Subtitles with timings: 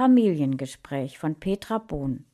[0.00, 2.24] Familiengespräch von Petra Bohn.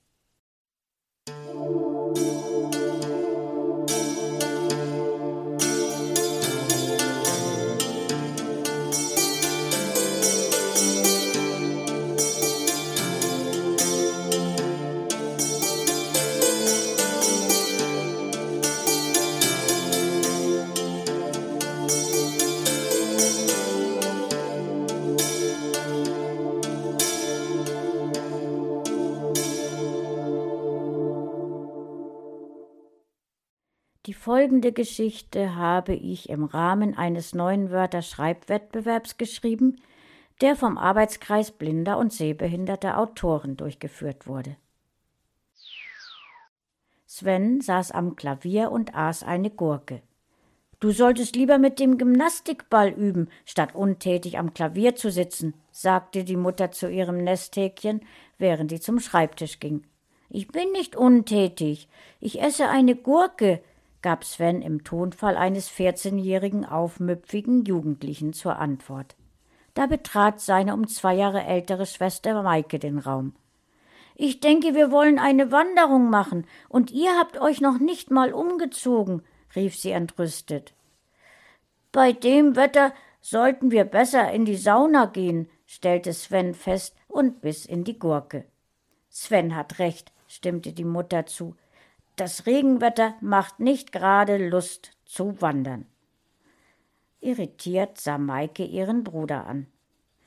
[34.26, 39.76] Folgende Geschichte habe ich im Rahmen eines neuen Wörter-Schreibwettbewerbs geschrieben,
[40.40, 44.56] der vom Arbeitskreis blinder und sehbehinderter Autoren durchgeführt wurde.
[47.06, 50.02] Sven saß am Klavier und aß eine Gurke.
[50.80, 56.34] Du solltest lieber mit dem Gymnastikball üben, statt untätig am Klavier zu sitzen, sagte die
[56.34, 58.00] Mutter zu ihrem Nesthäkchen,
[58.38, 59.84] während sie zum Schreibtisch ging.
[60.28, 61.88] Ich bin nicht untätig.
[62.18, 63.62] Ich esse eine Gurke,
[64.06, 69.16] gab Sven im Tonfall eines vierzehnjährigen aufmüpfigen Jugendlichen zur Antwort.
[69.74, 73.34] Da betrat seine um zwei Jahre ältere Schwester Maike den Raum.
[74.14, 79.22] Ich denke, wir wollen eine Wanderung machen, und ihr habt euch noch nicht mal umgezogen,
[79.56, 80.72] rief sie entrüstet.
[81.90, 87.66] Bei dem Wetter sollten wir besser in die Sauna gehen, stellte Sven fest und biss
[87.66, 88.44] in die Gurke.
[89.10, 91.56] Sven hat recht, stimmte die Mutter zu.
[92.16, 95.86] Das Regenwetter macht nicht gerade Lust zu wandern.
[97.20, 99.66] Irritiert sah Maike ihren Bruder an.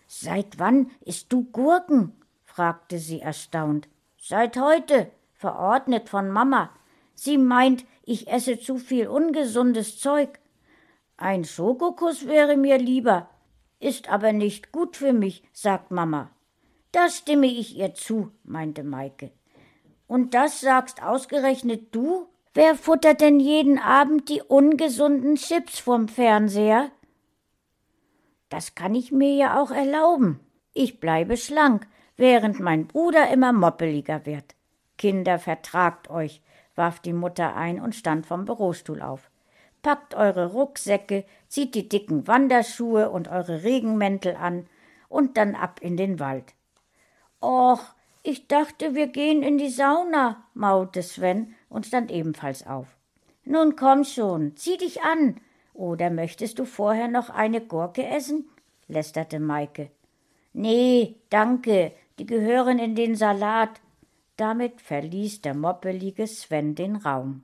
[0.07, 2.13] Seit wann isst du Gurken?
[2.45, 3.87] fragte sie erstaunt.
[4.19, 6.69] Seit heute, verordnet von Mama.
[7.15, 10.39] Sie meint, ich esse zu viel ungesundes Zeug.
[11.17, 13.29] Ein Schokokuss wäre mir lieber,
[13.79, 16.29] ist aber nicht gut für mich, sagt Mama.
[16.91, 19.31] Da stimme ich ihr zu, meinte Maike.
[20.09, 22.27] Und das sagst ausgerechnet du?
[22.55, 26.89] Wer futtert denn jeden Abend die ungesunden Chips vom Fernseher?
[28.49, 30.39] Das kann ich mir ja auch erlauben.
[30.73, 31.85] Ich bleibe schlank,
[32.17, 34.55] während mein Bruder immer moppeliger wird.
[34.97, 36.41] Kinder, vertragt euch,
[36.73, 39.29] warf die Mutter ein und stand vom Bürostuhl auf.
[39.83, 44.65] Packt eure Rucksäcke, zieht die dicken Wanderschuhe und eure Regenmäntel an
[45.07, 46.55] und dann ab in den Wald.
[47.43, 47.93] Och,
[48.23, 52.87] ich dachte, wir gehen in die Sauna, maute Sven und stand ebenfalls auf.
[53.45, 55.39] Nun komm schon, zieh dich an.
[55.73, 58.49] Oder möchtest du vorher noch eine Gurke essen?
[58.87, 59.91] lästerte Maike.
[60.53, 63.79] Nee, danke, die gehören in den Salat.
[64.35, 67.43] Damit verließ der moppelige Sven den Raum.